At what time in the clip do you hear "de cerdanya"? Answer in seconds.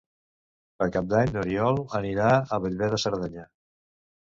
2.97-3.49